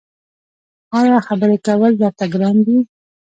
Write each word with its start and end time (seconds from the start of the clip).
ایا 0.99 1.17
خبرې 1.27 1.57
کول 1.65 1.91
درته 2.01 2.25
ګران 2.33 2.57
دي؟ 2.65 2.77